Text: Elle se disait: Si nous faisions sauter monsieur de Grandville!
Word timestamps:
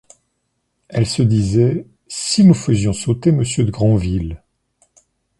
Elle 0.87 1.05
se 1.05 1.21
disait: 1.21 1.85
Si 2.07 2.43
nous 2.43 2.55
faisions 2.55 2.91
sauter 2.91 3.31
monsieur 3.31 3.65
de 3.65 3.69
Grandville! 3.69 4.41